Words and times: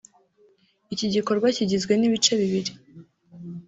Iki 0.93 1.07
gikorwa 1.13 1.47
kigizwe 1.55 1.93
n’ibice 1.95 2.33
bibiri 2.41 2.71